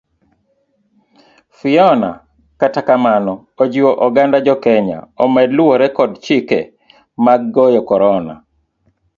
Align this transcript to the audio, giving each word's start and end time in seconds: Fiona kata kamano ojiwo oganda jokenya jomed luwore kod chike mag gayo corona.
Fiona 1.57 2.11
kata 2.59 2.81
kamano 2.87 3.33
ojiwo 3.63 3.91
oganda 4.05 4.37
jokenya 4.45 4.97
jomed 5.17 5.49
luwore 5.57 5.87
kod 5.97 6.11
chike 6.25 6.59
mag 7.25 7.41
gayo 7.53 7.81
corona. 7.89 8.33